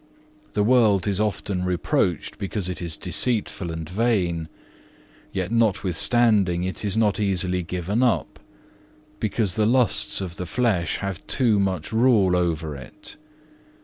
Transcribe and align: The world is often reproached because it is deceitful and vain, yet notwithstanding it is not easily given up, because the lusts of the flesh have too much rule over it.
The 0.53 0.63
world 0.63 1.07
is 1.07 1.19
often 1.19 1.63
reproached 1.63 2.39
because 2.39 2.69
it 2.69 2.81
is 2.81 2.97
deceitful 2.97 3.69
and 3.69 3.87
vain, 3.87 4.49
yet 5.31 5.51
notwithstanding 5.51 6.63
it 6.63 6.83
is 6.83 6.97
not 6.97 7.19
easily 7.19 7.61
given 7.61 8.01
up, 8.01 8.39
because 9.19 9.53
the 9.53 9.67
lusts 9.67 10.19
of 10.19 10.37
the 10.37 10.47
flesh 10.47 10.97
have 10.97 11.23
too 11.27 11.59
much 11.59 11.91
rule 11.93 12.35
over 12.35 12.75
it. 12.75 13.17